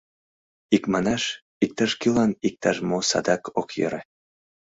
[0.75, 1.23] Икманаш,
[1.63, 4.01] иктаж-кӧлан иктаж-мо садак ок йӧрӧ.